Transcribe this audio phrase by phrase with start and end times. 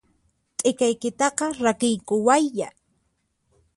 [0.57, 2.69] T'ikaykitaqa rakiykuwayyá!